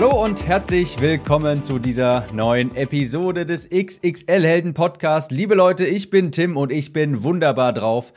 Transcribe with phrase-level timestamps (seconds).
[0.00, 5.32] Hallo und herzlich willkommen zu dieser neuen Episode des XXL Helden Podcast.
[5.32, 8.12] Liebe Leute, ich bin Tim und ich bin wunderbar drauf.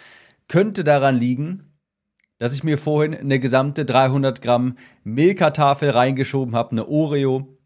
[0.48, 1.74] Könnte daran liegen,
[2.38, 7.58] dass ich mir vorhin eine gesamte 300 Gramm Milka-Tafel reingeschoben habe, eine Oreo.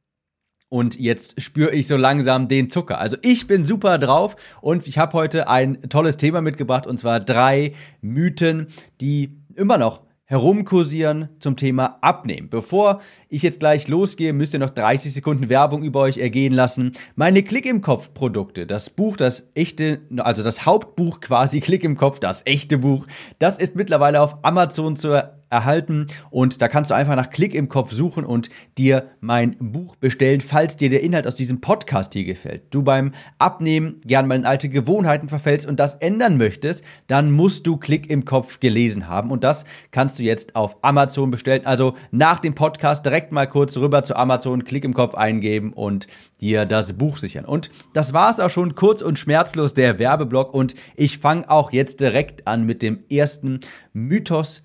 [0.69, 2.99] Und jetzt spüre ich so langsam den Zucker.
[2.99, 7.19] Also ich bin super drauf und ich habe heute ein tolles Thema mitgebracht und zwar
[7.19, 8.67] drei Mythen,
[9.01, 12.49] die immer noch herumkursieren zum Thema Abnehmen.
[12.49, 16.93] Bevor ich jetzt gleich losgehe, müsst ihr noch 30 Sekunden Werbung über euch ergehen lassen.
[17.15, 21.95] Meine Klick im Kopf Produkte, das Buch, das echte, also das Hauptbuch quasi Klick im
[21.95, 23.05] Kopf, das echte Buch,
[23.37, 25.23] das ist mittlerweile auf Amazon zu
[25.55, 29.95] erhalten und da kannst du einfach nach Klick im Kopf suchen und dir mein Buch
[29.95, 32.63] bestellen, falls dir der Inhalt aus diesem Podcast hier gefällt.
[32.71, 37.65] Du beim Abnehmen gern mal in alte Gewohnheiten verfällst und das ändern möchtest, dann musst
[37.65, 41.65] du Klick im Kopf gelesen haben und das kannst du jetzt auf Amazon bestellen.
[41.65, 46.07] Also nach dem Podcast direkt mal kurz rüber zu Amazon, Klick im Kopf eingeben und
[46.41, 47.45] dir das Buch sichern.
[47.45, 51.71] Und das war es auch schon kurz und schmerzlos der Werbeblock und ich fange auch
[51.71, 53.59] jetzt direkt an mit dem ersten
[53.93, 54.63] Mythos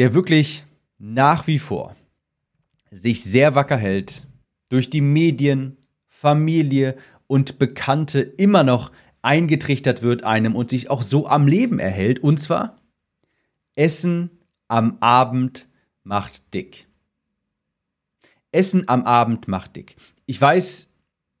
[0.00, 0.64] der wirklich
[0.96, 1.94] nach wie vor
[2.90, 4.26] sich sehr wacker hält,
[4.70, 5.76] durch die Medien,
[6.08, 12.20] Familie und Bekannte immer noch eingetrichtert wird einem und sich auch so am Leben erhält.
[12.20, 12.76] Und zwar,
[13.74, 14.30] Essen
[14.68, 15.68] am Abend
[16.02, 16.88] macht dick.
[18.52, 19.96] Essen am Abend macht dick.
[20.24, 20.88] Ich weiß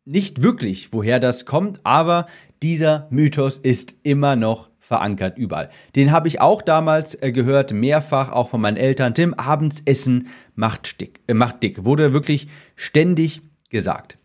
[0.04, 2.26] nicht wirklich, woher das kommt, aber
[2.62, 5.70] dieser Mythos ist immer noch verankert überall.
[5.94, 9.14] Den habe ich auch damals äh, gehört, mehrfach, auch von meinen Eltern.
[9.14, 11.84] Tim, abends essen macht, dick, äh, macht dick.
[11.84, 13.40] Wurde wirklich ständig
[13.70, 14.18] gesagt.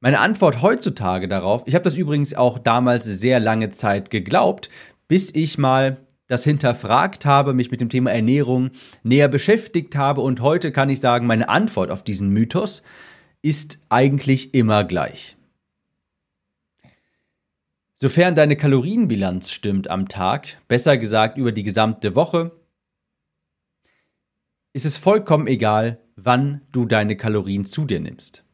[0.00, 4.68] Meine Antwort heutzutage darauf, ich habe das übrigens auch damals sehr lange Zeit geglaubt,
[5.06, 8.70] bis ich mal das hinterfragt habe, mich mit dem Thema Ernährung
[9.04, 12.82] näher beschäftigt habe und heute kann ich sagen, meine Antwort auf diesen Mythos
[13.42, 15.36] ist eigentlich immer gleich.
[17.94, 22.50] Sofern deine Kalorienbilanz stimmt am Tag, besser gesagt über die gesamte Woche,
[24.72, 28.44] ist es vollkommen egal, wann du deine Kalorien zu dir nimmst.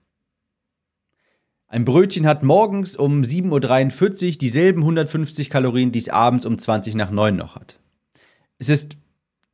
[1.67, 6.95] Ein Brötchen hat morgens um 7.43 Uhr dieselben 150 Kalorien, die es abends um 20
[6.95, 7.79] nach 9 noch hat.
[8.59, 8.99] Es ist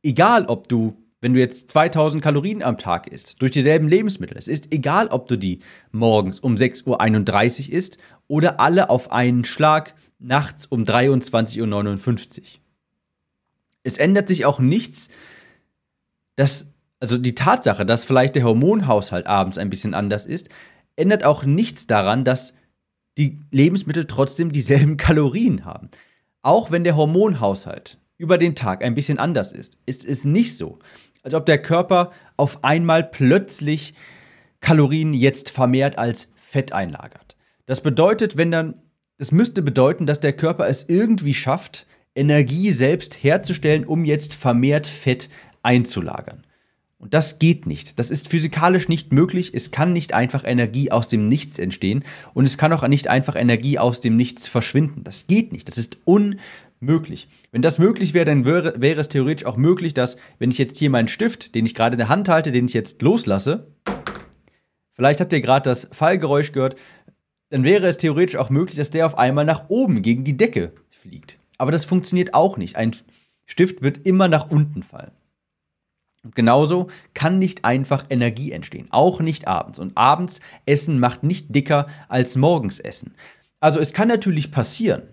[0.03, 4.47] egal, ob du, wenn du jetzt 2000 Kalorien am Tag isst, durch dieselben Lebensmittel, es
[4.47, 5.59] ist egal, ob du die
[5.91, 7.97] morgens um 6.31 Uhr isst
[8.27, 12.45] oder alle auf einen Schlag nachts um 23.59 Uhr.
[13.83, 15.09] Es ändert sich auch nichts,
[16.35, 20.49] dass, also die Tatsache, dass vielleicht der Hormonhaushalt abends ein bisschen anders ist,
[20.95, 22.53] ändert auch nichts daran, dass
[23.17, 25.89] die Lebensmittel trotzdem dieselben Kalorien haben.
[26.43, 30.79] Auch wenn der Hormonhaushalt über den Tag ein bisschen anders ist, ist es nicht so,
[31.23, 33.93] als ob der Körper auf einmal plötzlich
[34.59, 37.35] Kalorien jetzt vermehrt als Fett einlagert.
[37.65, 38.75] Das bedeutet, wenn dann,
[39.17, 41.85] das müsste bedeuten, dass der Körper es irgendwie schafft,
[42.15, 45.29] Energie selbst herzustellen, um jetzt vermehrt Fett
[45.61, 46.43] einzulagern.
[46.99, 47.99] Und das geht nicht.
[47.99, 49.51] Das ist physikalisch nicht möglich.
[49.53, 52.03] Es kann nicht einfach Energie aus dem Nichts entstehen
[52.33, 55.03] und es kann auch nicht einfach Energie aus dem Nichts verschwinden.
[55.03, 55.67] Das geht nicht.
[55.67, 56.41] Das ist unmöglich.
[57.51, 60.77] Wenn das möglich wäre, dann wäre, wäre es theoretisch auch möglich, dass, wenn ich jetzt
[60.77, 63.67] hier meinen Stift, den ich gerade in der Hand halte, den ich jetzt loslasse,
[64.93, 66.75] vielleicht habt ihr gerade das Fallgeräusch gehört,
[67.49, 70.73] dann wäre es theoretisch auch möglich, dass der auf einmal nach oben gegen die Decke
[70.89, 71.39] fliegt.
[71.57, 72.75] Aber das funktioniert auch nicht.
[72.75, 72.95] Ein
[73.45, 75.11] Stift wird immer nach unten fallen.
[76.23, 79.79] Und genauso kann nicht einfach Energie entstehen, auch nicht abends.
[79.79, 83.15] Und abends essen macht nicht dicker als morgens essen.
[83.59, 85.03] Also es kann natürlich passieren,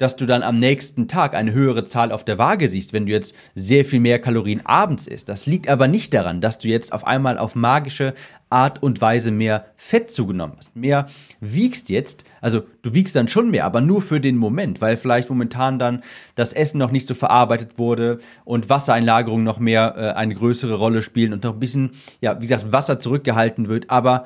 [0.00, 3.12] dass du dann am nächsten Tag eine höhere Zahl auf der Waage siehst, wenn du
[3.12, 5.28] jetzt sehr viel mehr Kalorien abends isst.
[5.28, 8.14] Das liegt aber nicht daran, dass du jetzt auf einmal auf magische
[8.48, 10.74] Art und Weise mehr Fett zugenommen hast.
[10.74, 11.06] Mehr
[11.40, 15.28] wiegst jetzt, also du wiegst dann schon mehr, aber nur für den Moment, weil vielleicht
[15.28, 16.02] momentan dann
[16.34, 21.02] das Essen noch nicht so verarbeitet wurde und Wassereinlagerungen noch mehr äh, eine größere Rolle
[21.02, 21.90] spielen und noch ein bisschen,
[22.22, 23.90] ja, wie gesagt, Wasser zurückgehalten wird.
[23.90, 24.24] Aber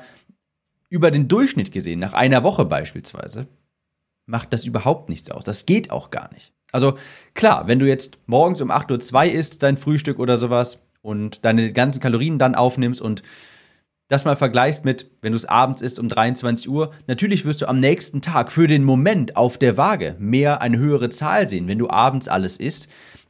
[0.89, 3.47] über den Durchschnitt gesehen, nach einer Woche beispielsweise,
[4.25, 5.43] macht das überhaupt nichts aus.
[5.43, 6.53] Das geht auch gar nicht.
[6.71, 6.97] Also
[7.33, 11.71] klar, wenn du jetzt morgens um 8.02 Uhr isst, dein Frühstück oder sowas und deine
[11.71, 13.23] ganzen Kalorien dann aufnimmst und
[14.07, 17.67] das mal vergleichst mit, wenn du es abends isst um 23 Uhr, natürlich wirst du
[17.67, 21.79] am nächsten Tag für den Moment auf der Waage mehr eine höhere Zahl sehen, wenn
[21.79, 22.87] du abends alles isst.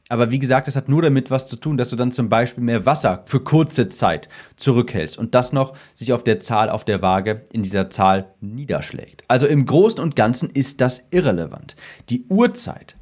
[0.08, 2.62] Aber wie gesagt, das hat nur damit was zu tun, dass du dann zum Beispiel
[2.62, 7.02] mehr Wasser für kurze Zeit zurückhältst und das noch sich auf der Zahl auf der
[7.02, 9.24] Waage in dieser Zahl niederschlägt.
[9.26, 11.74] Also im Großen und Ganzen ist das irrelevant.
[12.08, 12.96] Die Uhrzeit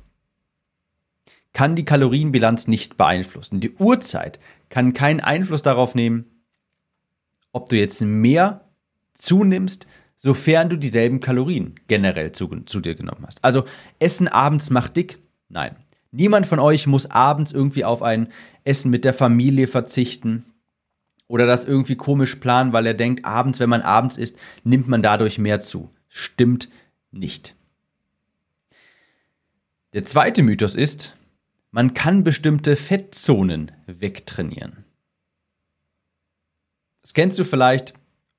[1.52, 3.60] kann die Kalorienbilanz nicht beeinflussen.
[3.60, 4.38] Die Uhrzeit
[4.70, 6.24] kann keinen Einfluss darauf nehmen,
[7.52, 8.64] ob du jetzt mehr
[9.14, 9.86] zunimmst,
[10.16, 13.44] sofern du dieselben Kalorien generell zu, zu dir genommen hast.
[13.44, 13.64] Also
[13.98, 15.18] Essen abends macht dick?
[15.48, 15.76] Nein.
[16.16, 18.28] Niemand von euch muss abends irgendwie auf ein
[18.62, 20.44] Essen mit der Familie verzichten
[21.26, 25.02] oder das irgendwie komisch planen, weil er denkt, abends, wenn man abends isst, nimmt man
[25.02, 25.90] dadurch mehr zu.
[26.06, 26.68] Stimmt
[27.10, 27.56] nicht.
[29.92, 31.16] Der zweite Mythos ist,
[31.72, 34.84] man kann bestimmte Fettzonen wegtrainieren.
[37.02, 37.94] Das kennst du vielleicht,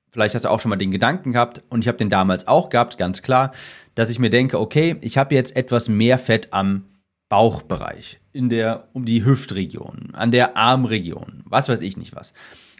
[0.08, 2.70] vielleicht hast du auch schon mal den Gedanken gehabt und ich habe den damals auch
[2.70, 3.52] gehabt, ganz klar,
[3.94, 6.86] dass ich mir denke, okay, ich habe jetzt etwas mehr Fett am
[7.28, 12.32] Bauchbereich, in der um die Hüftregion, an der Armregion, was weiß ich nicht was.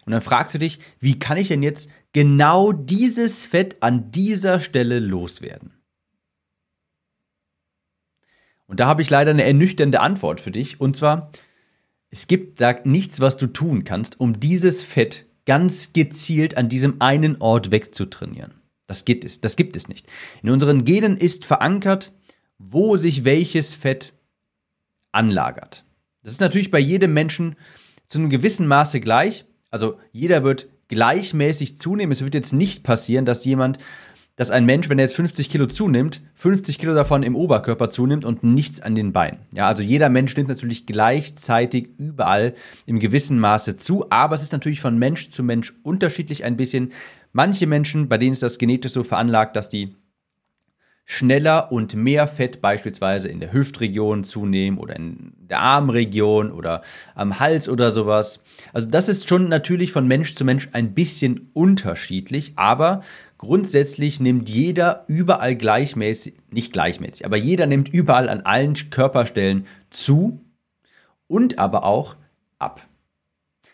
[0.04, 4.60] Und dann fragst du dich, wie kann ich denn jetzt genau dieses Fett an dieser
[4.60, 5.72] Stelle loswerden?
[8.66, 10.81] Und da habe ich leider eine ernüchternde Antwort für dich.
[10.81, 11.31] Und zwar,
[12.10, 17.00] es gibt da nichts, was du tun kannst, um dieses Fett ganz gezielt an diesem
[17.00, 18.54] einen Ort wegzutrainieren.
[18.87, 20.06] Das gibt es, das gibt es nicht.
[20.42, 22.12] In unseren Genen ist verankert,
[22.58, 24.12] wo sich welches Fett
[25.16, 25.84] anlagert.
[26.22, 27.56] Das ist natürlich bei jedem Menschen
[28.04, 29.44] zu einem gewissen Maße gleich.
[29.70, 32.12] Also jeder wird gleichmäßig zunehmen.
[32.12, 33.78] Es wird jetzt nicht passieren, dass jemand
[34.36, 38.26] dass ein Mensch, wenn er jetzt 50 Kilo zunimmt, 50 Kilo davon im Oberkörper zunimmt
[38.26, 39.40] und nichts an den Beinen.
[39.52, 42.54] Ja, also jeder Mensch nimmt natürlich gleichzeitig überall
[42.84, 46.92] im gewissen Maße zu, aber es ist natürlich von Mensch zu Mensch unterschiedlich ein bisschen.
[47.32, 49.94] Manche Menschen, bei denen ist das genetisch so veranlagt, dass die
[51.08, 56.82] schneller und mehr Fett beispielsweise in der Hüftregion zunehmen oder in der Armregion oder
[57.14, 58.41] am Hals oder sowas.
[58.73, 63.03] Also das ist schon natürlich von Mensch zu Mensch ein bisschen unterschiedlich, aber
[63.38, 70.41] grundsätzlich nimmt jeder überall gleichmäßig, nicht gleichmäßig, aber jeder nimmt überall an allen Körperstellen zu
[71.29, 72.17] und aber auch
[72.59, 72.85] ab.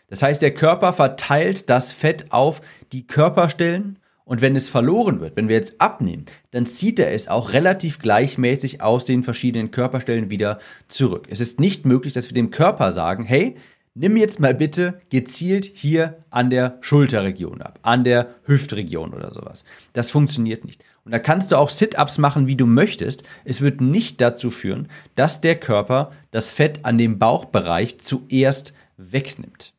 [0.09, 2.61] Das heißt, der Körper verteilt das Fett auf
[2.93, 7.29] die Körperstellen und wenn es verloren wird, wenn wir jetzt abnehmen, dann zieht er es
[7.29, 10.59] auch relativ gleichmäßig aus den verschiedenen Körperstellen wieder
[10.89, 11.27] zurück.
[11.29, 13.57] Es ist nicht möglich, dass wir dem Körper sagen, hey,
[13.95, 19.65] nimm jetzt mal bitte gezielt hier an der Schulterregion ab, an der Hüftregion oder sowas.
[19.93, 20.85] Das funktioniert nicht.
[21.05, 23.25] Und da kannst du auch Sit-ups machen, wie du möchtest.
[23.45, 29.73] Es wird nicht dazu führen, dass der Körper das Fett an dem Bauchbereich zuerst wegnimmt.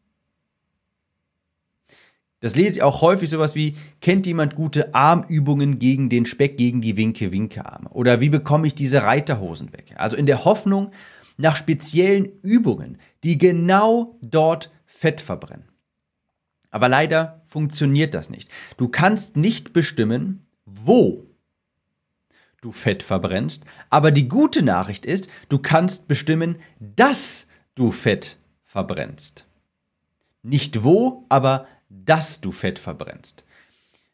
[2.44, 6.82] Das lese ich auch häufig sowas wie, kennt jemand gute Armübungen gegen den Speck, gegen
[6.82, 7.90] die Winke-Winke-Arme?
[7.92, 9.94] Oder wie bekomme ich diese Reiterhosen weg?
[9.96, 10.92] Also in der Hoffnung
[11.38, 15.70] nach speziellen Übungen, die genau dort Fett verbrennen.
[16.70, 18.52] Aber leider funktioniert das nicht.
[18.76, 21.26] Du kannst nicht bestimmen, wo
[22.60, 29.46] du Fett verbrennst, aber die gute Nachricht ist, du kannst bestimmen, dass du Fett verbrennst.
[30.42, 31.68] Nicht wo, aber
[32.06, 33.46] dass du Fett verbrennst.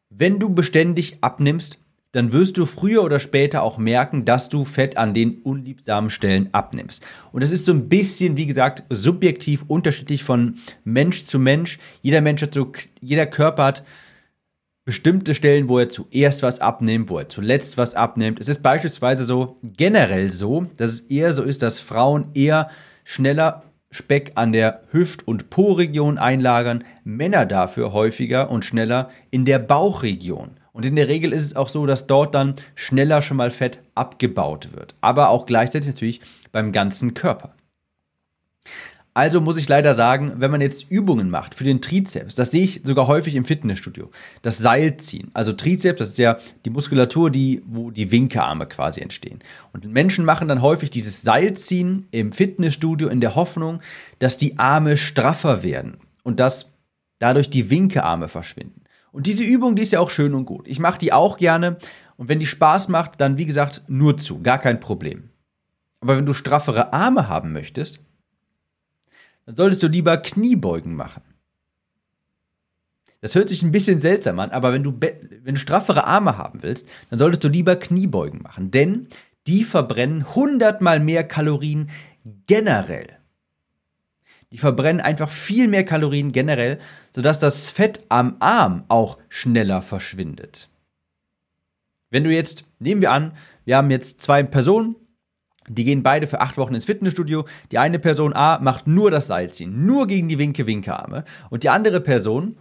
[0.09, 1.77] Wenn du beständig abnimmst,
[2.11, 6.49] dann wirst du früher oder später auch merken, dass du Fett an den unliebsamen Stellen
[6.53, 7.05] abnimmst.
[7.31, 11.77] Und das ist so ein bisschen, wie gesagt, subjektiv unterschiedlich von Mensch zu Mensch.
[12.01, 13.83] Jeder Mensch hat so, jeder Körper hat
[14.85, 18.39] bestimmte Stellen, wo er zuerst was abnimmt, wo er zuletzt was abnimmt.
[18.39, 22.71] Es ist beispielsweise so generell so, dass es eher so ist, dass Frauen eher
[23.03, 29.59] schneller Speck an der Hüft- und Po-Region einlagern, Männer dafür häufiger und schneller in der
[29.59, 30.51] Bauchregion.
[30.73, 33.79] Und in der Regel ist es auch so, dass dort dann schneller schon mal Fett
[33.95, 37.53] abgebaut wird, aber auch gleichzeitig natürlich beim ganzen Körper.
[39.19, 42.63] Also muss ich leider sagen, wenn man jetzt Übungen macht für den Trizeps, das sehe
[42.63, 44.11] ich sogar häufig im Fitnessstudio,
[44.43, 45.29] das Seilziehen.
[45.33, 49.39] Also Trizeps, das ist ja die Muskulatur, die, wo die Winkearme quasi entstehen.
[49.73, 53.81] Und Menschen machen dann häufig dieses Seilziehen im Fitnessstudio in der Hoffnung,
[54.19, 56.71] dass die Arme straffer werden und dass
[57.17, 58.83] dadurch die Winkearme verschwinden.
[59.11, 60.65] Und diese Übung, die ist ja auch schön und gut.
[60.65, 61.77] Ich mache die auch gerne.
[62.15, 65.27] Und wenn die Spaß macht, dann wie gesagt nur zu, gar kein Problem.
[65.99, 67.99] Aber wenn du straffere Arme haben möchtest,
[69.49, 71.23] dann solltest du lieber Kniebeugen machen.
[73.19, 76.61] Das hört sich ein bisschen seltsam an, aber wenn du, wenn du straffere Arme haben
[76.61, 78.69] willst, dann solltest du lieber Kniebeugen machen.
[78.69, 79.07] Denn
[79.47, 81.89] die verbrennen hundertmal mehr Kalorien
[82.45, 83.17] generell.
[84.51, 86.77] Die verbrennen einfach viel mehr Kalorien generell,
[87.09, 90.69] sodass das Fett am Arm auch schneller verschwindet.
[92.11, 94.95] Wenn du jetzt, nehmen wir an, wir haben jetzt zwei Personen,
[95.67, 97.45] die gehen beide für acht Wochen ins Fitnessstudio.
[97.71, 101.25] Die eine Person A macht nur das Seilziehen, nur gegen die Winke-Winke-Arme.
[101.49, 102.57] Und die andere Person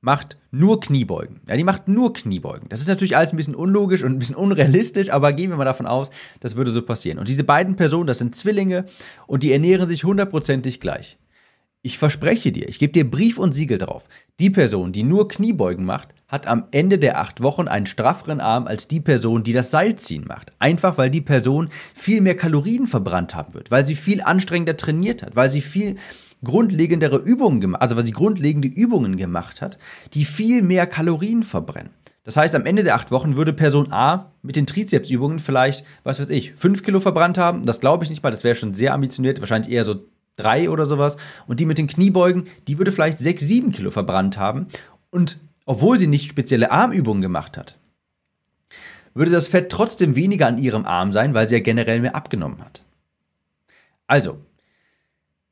[0.00, 1.40] macht nur Kniebeugen.
[1.48, 2.68] Ja, die macht nur Kniebeugen.
[2.68, 5.64] Das ist natürlich alles ein bisschen unlogisch und ein bisschen unrealistisch, aber gehen wir mal
[5.64, 7.18] davon aus, das würde so passieren.
[7.18, 8.84] Und diese beiden Personen, das sind Zwillinge
[9.26, 11.18] und die ernähren sich hundertprozentig gleich.
[11.86, 14.08] Ich verspreche dir, ich gebe dir Brief und Siegel drauf.
[14.40, 18.66] Die Person, die nur Kniebeugen macht, hat am Ende der acht Wochen einen strafferen Arm
[18.66, 20.54] als die Person, die das Seilziehen macht.
[20.58, 25.22] Einfach weil die Person viel mehr Kalorien verbrannt haben wird, weil sie viel anstrengender trainiert
[25.22, 25.96] hat, weil sie viel
[26.42, 29.76] grundlegendere Übungen gemacht, also weil sie grundlegende Übungen gemacht hat,
[30.14, 31.92] die viel mehr Kalorien verbrennen.
[32.22, 36.18] Das heißt, am Ende der acht Wochen würde Person A mit den Trizepsübungen vielleicht, was
[36.18, 37.62] weiß ich, fünf Kilo verbrannt haben.
[37.64, 39.96] Das glaube ich nicht mal, das wäre schon sehr ambitioniert, wahrscheinlich eher so
[40.36, 41.16] drei oder sowas.
[41.46, 44.66] Und die mit den Kniebeugen, die würde vielleicht sechs, sieben Kilo verbrannt haben.
[45.10, 47.76] Und obwohl sie nicht spezielle Armübungen gemacht hat,
[49.14, 52.60] würde das Fett trotzdem weniger an ihrem Arm sein, weil sie ja generell mehr abgenommen
[52.60, 52.82] hat.
[54.06, 54.38] Also,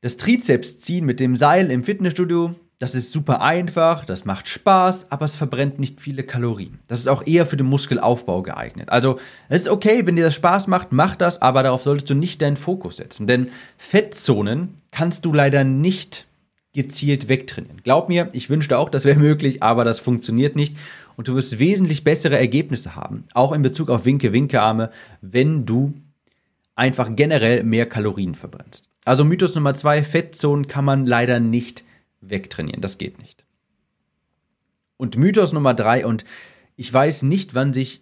[0.01, 5.23] das Trizepsziehen mit dem Seil im Fitnessstudio, das ist super einfach, das macht Spaß, aber
[5.23, 6.79] es verbrennt nicht viele Kalorien.
[6.89, 8.89] Das ist auch eher für den Muskelaufbau geeignet.
[8.89, 12.13] Also, es ist okay, wenn dir das Spaß macht, mach das, aber darauf solltest du
[12.13, 13.25] nicht deinen Fokus setzen.
[13.25, 16.25] Denn Fettzonen kannst du leider nicht
[16.73, 17.79] gezielt wegtrainieren.
[17.85, 20.75] Glaub mir, ich wünschte auch, das wäre möglich, aber das funktioniert nicht.
[21.15, 25.93] Und du wirst wesentlich bessere Ergebnisse haben, auch in Bezug auf Winke-Winke-Arme, wenn du
[26.75, 28.89] einfach generell mehr Kalorien verbrennst.
[29.05, 31.85] Also Mythos Nummer zwei, Fettzonen kann man leider nicht
[32.29, 32.81] wegtrainieren.
[32.81, 33.45] Das geht nicht.
[34.97, 36.25] Und Mythos Nummer drei, und
[36.75, 38.01] ich weiß nicht, wann sich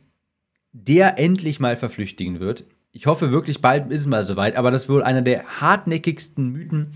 [0.74, 2.63] der endlich mal verflüchtigen wird.
[2.92, 6.50] Ich hoffe wirklich, bald ist es mal soweit, aber das ist wohl einer der hartnäckigsten
[6.50, 6.94] Mythen,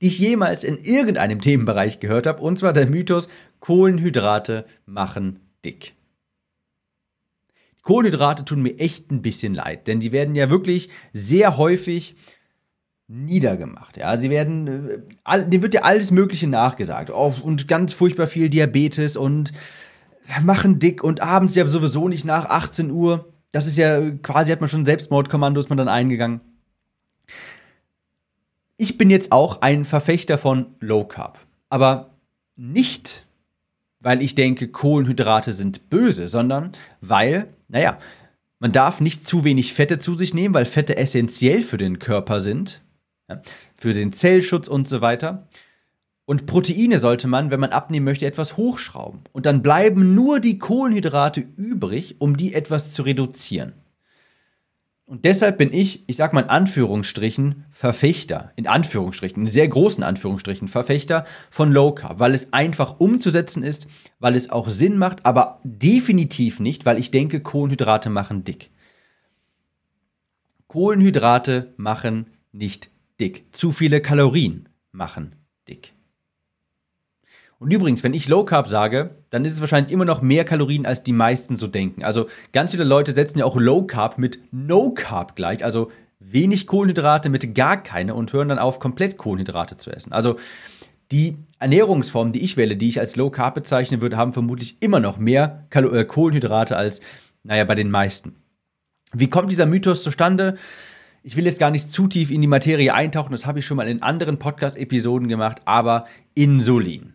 [0.00, 3.28] die ich jemals in irgendeinem Themenbereich gehört habe, und zwar der Mythos,
[3.60, 5.94] Kohlenhydrate machen dick.
[7.82, 12.14] Kohlenhydrate tun mir echt ein bisschen leid, denn die werden ja wirklich sehr häufig
[13.10, 13.96] niedergemacht.
[13.96, 17.10] Ja, sie werden, äh, dem wird ja alles Mögliche nachgesagt.
[17.10, 19.52] Oh, und ganz furchtbar viel Diabetes und
[20.42, 23.32] machen dick und abends ja sowieso nicht nach 18 Uhr.
[23.50, 26.40] Das ist ja quasi, hat man schon Selbstmordkommando, ist man dann eingegangen.
[28.76, 31.38] Ich bin jetzt auch ein Verfechter von Low Carb.
[31.68, 32.10] Aber
[32.56, 33.26] nicht,
[33.98, 37.98] weil ich denke, Kohlenhydrate sind böse, sondern weil, naja,
[38.60, 42.40] man darf nicht zu wenig Fette zu sich nehmen, weil Fette essentiell für den Körper
[42.40, 42.82] sind
[43.76, 45.48] für den Zellschutz und so weiter.
[46.30, 49.22] Und Proteine sollte man, wenn man abnehmen möchte, etwas hochschrauben.
[49.32, 53.72] Und dann bleiben nur die Kohlenhydrate übrig, um die etwas zu reduzieren.
[55.10, 60.04] Und deshalb bin ich, ich sag mal in Anführungsstrichen, Verfechter, in Anführungsstrichen, in sehr großen
[60.04, 63.88] Anführungsstrichen, Verfechter von Low Carb, weil es einfach umzusetzen ist,
[64.20, 68.70] weil es auch Sinn macht, aber definitiv nicht, weil ich denke, Kohlenhydrate machen dick.
[70.68, 72.88] Kohlenhydrate machen nicht
[73.20, 73.44] dick.
[73.52, 75.36] Zu viele Kalorien machen
[75.68, 75.92] dick.
[77.58, 80.86] Und übrigens, wenn ich Low Carb sage, dann ist es wahrscheinlich immer noch mehr Kalorien,
[80.86, 82.02] als die meisten so denken.
[82.02, 86.66] Also ganz viele Leute setzen ja auch Low Carb mit No Carb gleich, also wenig
[86.66, 90.12] Kohlenhydrate mit gar keine und hören dann auf, komplett Kohlenhydrate zu essen.
[90.12, 90.36] Also
[91.12, 95.00] die Ernährungsformen, die ich wähle, die ich als Low Carb bezeichnen würde, haben vermutlich immer
[95.00, 97.02] noch mehr Kalo äh, Kohlenhydrate als,
[97.42, 98.36] naja, bei den meisten.
[99.12, 100.56] Wie kommt dieser Mythos zustande?
[101.22, 103.76] Ich will jetzt gar nicht zu tief in die Materie eintauchen, das habe ich schon
[103.76, 107.12] mal in anderen Podcast-Episoden gemacht, aber Insulin.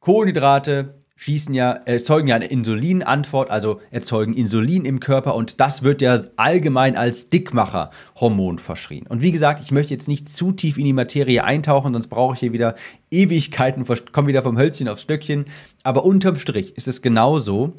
[0.00, 6.02] Kohlenhydrate schießen ja, erzeugen ja eine Insulinantwort, also erzeugen Insulin im Körper und das wird
[6.02, 9.06] ja allgemein als Dickmacher-Hormon verschrien.
[9.06, 12.34] Und wie gesagt, ich möchte jetzt nicht zu tief in die Materie eintauchen, sonst brauche
[12.34, 12.74] ich hier wieder
[13.10, 15.46] Ewigkeiten, komme wieder vom Hölzchen aufs Stöckchen.
[15.82, 17.72] Aber unterm Strich ist es genauso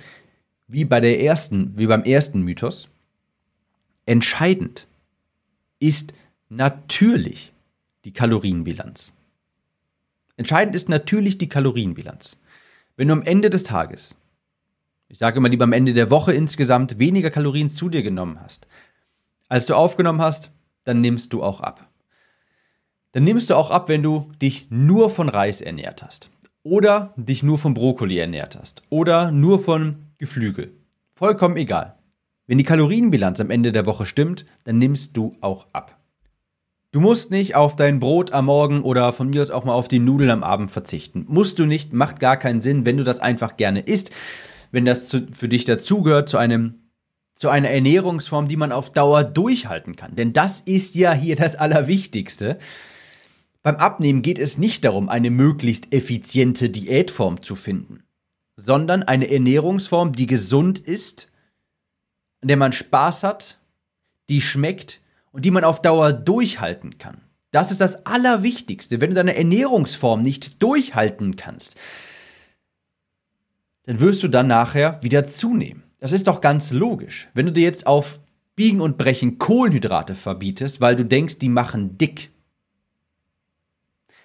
[0.68, 2.90] wie bei der ersten, wie beim ersten Mythos.
[4.08, 4.88] Entscheidend
[5.80, 6.14] ist
[6.50, 7.54] natürlich
[8.06, 9.14] die Kalorienbilanz.
[10.38, 12.38] Entscheidend ist natürlich die Kalorienbilanz.
[12.96, 14.16] Wenn du am Ende des Tages,
[15.08, 18.68] ich sage immer lieber am Ende der Woche insgesamt, weniger Kalorien zu dir genommen hast,
[19.48, 20.52] als du aufgenommen hast,
[20.84, 21.90] dann nimmst du auch ab.
[23.12, 26.30] Dann nimmst du auch ab, wenn du dich nur von Reis ernährt hast.
[26.64, 28.84] Oder dich nur von Brokkoli ernährt hast.
[28.90, 30.74] Oder nur von Geflügel.
[31.16, 31.99] Vollkommen egal.
[32.50, 36.00] Wenn die Kalorienbilanz am Ende der Woche stimmt, dann nimmst du auch ab.
[36.90, 39.88] Du musst nicht auf dein Brot am Morgen oder von mir aus auch mal auf
[39.88, 41.26] die Nudeln am Abend verzichten.
[41.28, 44.10] Musst du nicht, macht gar keinen Sinn, wenn du das einfach gerne isst,
[44.72, 46.90] wenn das zu, für dich dazugehört zu einem
[47.36, 50.16] zu einer Ernährungsform, die man auf Dauer durchhalten kann.
[50.16, 52.58] Denn das ist ja hier das Allerwichtigste.
[53.62, 58.02] Beim Abnehmen geht es nicht darum, eine möglichst effiziente Diätform zu finden,
[58.56, 61.29] sondern eine Ernährungsform, die gesund ist,
[62.42, 63.60] an der man Spaß hat,
[64.30, 67.22] die schmeckt und die man auf Dauer durchhalten kann.
[67.52, 69.02] Das ist das Allerwichtigste.
[69.02, 71.76] Wenn du deine Ernährungsform nicht durchhalten kannst,
[73.86, 75.84] dann wirst du dann nachher wieder zunehmen.
[76.00, 77.28] Das ist doch ganz logisch.
[77.34, 78.20] Wenn du dir jetzt auf
[78.56, 82.32] Biegen und Brechen Kohlenhydrate verbietest, weil du denkst, die machen dick,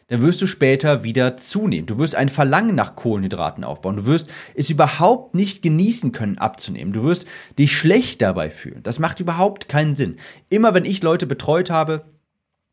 [0.08, 1.86] dann wirst du später wieder zunehmen.
[1.86, 3.96] Du wirst ein Verlangen nach Kohlenhydraten aufbauen.
[3.96, 6.92] Du wirst es überhaupt nicht genießen können, abzunehmen.
[6.92, 7.26] Du wirst
[7.58, 8.82] dich schlecht dabei fühlen.
[8.82, 10.16] Das macht überhaupt keinen Sinn.
[10.50, 12.04] Immer wenn ich Leute betreut habe,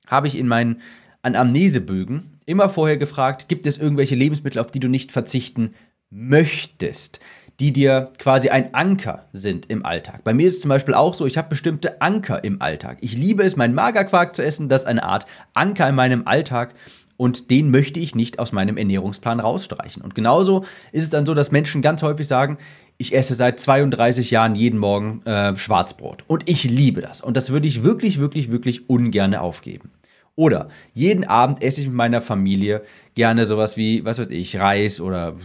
[0.07, 0.81] habe ich in meinen
[1.21, 5.73] Anamnesebögen immer vorher gefragt, gibt es irgendwelche Lebensmittel, auf die du nicht verzichten
[6.09, 7.21] möchtest?
[7.61, 10.23] die dir quasi ein Anker sind im Alltag.
[10.23, 12.97] Bei mir ist es zum Beispiel auch so, ich habe bestimmte Anker im Alltag.
[13.01, 16.73] Ich liebe es, meinen Magerquark zu essen, das ist eine Art Anker in meinem Alltag
[17.21, 20.01] und den möchte ich nicht aus meinem Ernährungsplan rausstreichen.
[20.01, 22.57] Und genauso ist es dann so, dass Menschen ganz häufig sagen,
[22.97, 27.51] ich esse seit 32 Jahren jeden Morgen äh, Schwarzbrot und ich liebe das und das
[27.51, 29.91] würde ich wirklich, wirklich, wirklich ungern aufgeben.
[30.35, 32.81] Oder jeden Abend esse ich mit meiner Familie
[33.13, 35.35] gerne sowas wie, was weiß ich, Reis oder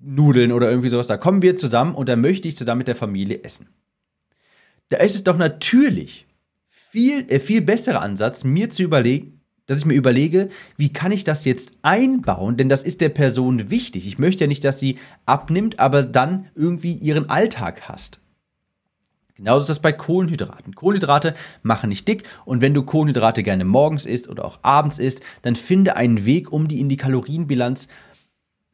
[0.00, 1.08] Nudeln oder irgendwie sowas.
[1.08, 3.66] Da kommen wir zusammen und da möchte ich zusammen mit der Familie essen.
[4.88, 6.28] Da ist es doch natürlich
[6.68, 9.33] viel, äh, viel besserer Ansatz, mir zu überlegen,
[9.66, 13.70] dass ich mir überlege, wie kann ich das jetzt einbauen, denn das ist der Person
[13.70, 14.06] wichtig.
[14.06, 18.20] Ich möchte ja nicht, dass sie abnimmt, aber dann irgendwie ihren Alltag hasst.
[19.36, 20.76] Genauso ist das bei Kohlenhydraten.
[20.76, 25.22] Kohlenhydrate machen nicht dick und wenn du Kohlenhydrate gerne morgens isst oder auch abends isst,
[25.42, 27.88] dann finde einen Weg, um die in die Kalorienbilanz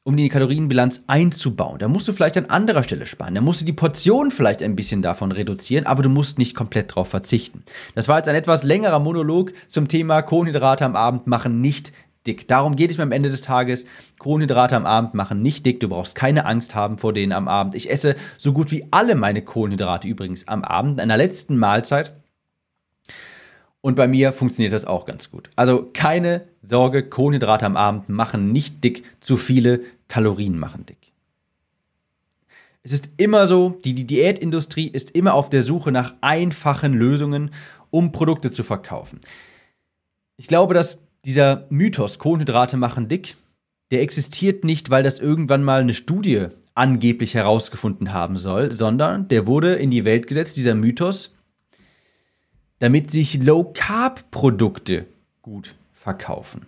[0.03, 1.79] um die Kalorienbilanz einzubauen.
[1.79, 3.35] Da musst du vielleicht an anderer Stelle sparen.
[3.35, 6.91] Da musst du die Portion vielleicht ein bisschen davon reduzieren, aber du musst nicht komplett
[6.91, 7.63] darauf verzichten.
[7.95, 11.93] Das war jetzt ein etwas längerer Monolog zum Thema Kohlenhydrate am Abend machen nicht
[12.27, 12.49] dick.
[12.49, 13.87] Darum geht es mir am Ende des Tages.
[14.19, 15.81] Kohlenhydrate am Abend machen nicht dick.
[15.81, 17.75] Du brauchst keine Angst haben vor denen am Abend.
[17.75, 22.15] Ich esse so gut wie alle meine Kohlenhydrate übrigens am Abend, in einer letzten Mahlzeit.
[23.83, 25.49] Und bei mir funktioniert das auch ganz gut.
[25.57, 31.13] Also keine Sorge, Kohlenhydrate am Abend machen nicht dick, zu viele Kalorien machen dick.
[32.83, 37.53] Es ist immer so, die, Diätindustrie ist immer auf der Suche nach einfachen Lösungen,
[37.91, 39.21] um Produkte zu verkaufen.
[40.37, 43.37] Ich glaube, dass dieser Mythos, Kohlenhydrate machen dick,
[43.91, 49.47] der existiert nicht, weil das irgendwann mal eine Studie angeblich herausgefunden haben soll, sondern der
[49.47, 51.35] wurde in die Welt gesetzt, dieser Mythos,
[52.79, 55.07] damit sich Low-Carb-Produkte
[55.43, 56.67] gut verkaufen.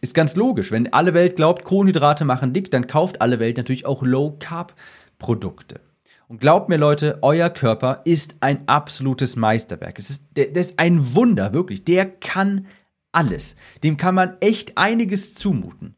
[0.00, 0.70] Ist ganz logisch.
[0.70, 5.80] Wenn alle Welt glaubt, Kohlenhydrate machen dick, dann kauft alle Welt natürlich auch Low-Carb-Produkte.
[6.28, 9.98] Und glaubt mir, Leute, euer Körper ist ein absolutes Meisterwerk.
[9.98, 11.84] Es ist, der, der ist ein Wunder, wirklich.
[11.84, 12.66] Der kann
[13.12, 13.56] alles.
[13.82, 15.96] Dem kann man echt einiges zumuten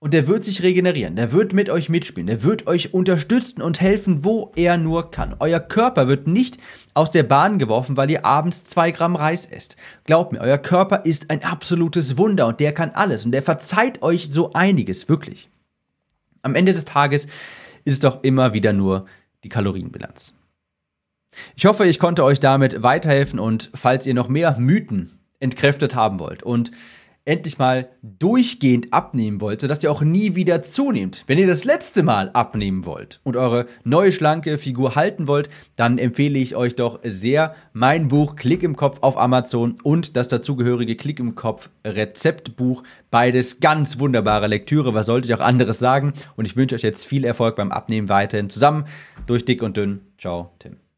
[0.00, 3.82] und der wird sich regenerieren, der wird mit euch mitspielen, der wird euch unterstützen und
[3.82, 5.36] helfen, wo er nur kann.
[5.38, 6.56] Euer Körper wird nicht
[6.94, 9.76] aus der Bahn geworfen, weil ihr abends zwei Gramm Reis esst.
[10.04, 14.02] Glaubt mir, euer Körper ist ein absolutes Wunder und der kann alles und der verzeiht
[14.02, 15.50] euch so einiges, wirklich.
[16.40, 17.26] Am Ende des Tages
[17.84, 19.04] ist es doch immer wieder nur
[19.44, 20.34] die Kalorienbilanz.
[21.54, 26.18] Ich hoffe, ich konnte euch damit weiterhelfen und falls ihr noch mehr Mythen entkräftet haben
[26.18, 26.70] wollt und
[27.30, 31.22] endlich mal durchgehend abnehmen wollt, sodass ihr auch nie wieder zunehmt.
[31.28, 35.98] Wenn ihr das letzte Mal abnehmen wollt und eure neue schlanke Figur halten wollt, dann
[35.98, 40.96] empfehle ich euch doch sehr mein Buch Klick im Kopf auf Amazon und das dazugehörige
[40.96, 42.82] Klick im Kopf Rezeptbuch.
[43.12, 44.92] Beides ganz wunderbare Lektüre.
[44.94, 46.14] Was sollte ich auch anderes sagen?
[46.34, 48.86] Und ich wünsche euch jetzt viel Erfolg beim Abnehmen weiterhin zusammen
[49.28, 50.00] durch dick und dünn.
[50.18, 50.89] Ciao, Tim.